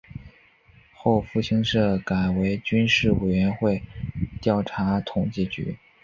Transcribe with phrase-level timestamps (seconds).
[0.95, 3.83] 后复兴社改为军事委员会
[4.41, 5.77] 调查统计局。